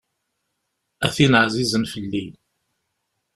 [1.05, 2.25] A tin εzizen fell-i.